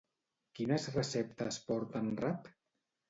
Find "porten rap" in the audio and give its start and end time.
1.71-2.51